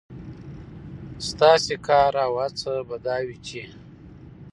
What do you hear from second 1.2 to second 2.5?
ستاسې کار او